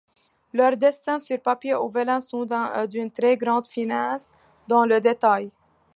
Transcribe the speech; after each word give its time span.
Leurs 0.55 0.77
dessins 0.77 1.19
sur 1.19 1.39
papier 1.39 1.75
ou 1.75 1.87
vélin 1.87 2.21
sont 2.21 2.47
d'une 2.89 3.11
très 3.11 3.37
grande 3.37 3.67
finesse 3.67 4.31
dans 4.67 4.83
le 4.83 4.99
détail. 4.99 5.51